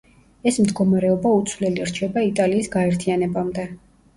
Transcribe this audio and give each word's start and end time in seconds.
ეს 0.51 0.55
მდგომარეობა 0.61 1.33
უცვლელი 1.41 1.85
რჩება 1.91 2.25
იტალიის 2.31 2.73
გაერთიანებამდე. 2.77 3.69